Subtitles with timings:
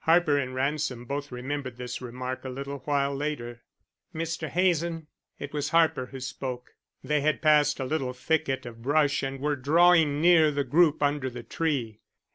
[0.00, 3.62] Harper and Ransom both remembered this remark a little while later.
[4.14, 4.46] "Mr.
[4.50, 5.06] Hazen?"
[5.38, 6.72] It was Harper who spoke.
[7.02, 11.30] They had passed a little thicket of brush and were drawing near the group under
[11.30, 12.02] the tree.